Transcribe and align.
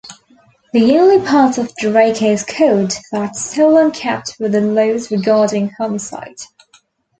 The 0.73 0.97
only 0.97 1.23
parts 1.23 1.59
of 1.59 1.75
Draco's 1.75 2.43
code 2.43 2.91
that 3.11 3.35
Solon 3.35 3.91
kept 3.91 4.35
were 4.39 4.49
the 4.49 4.59
laws 4.59 5.11
regarding 5.11 5.69
homicide. 5.77 6.37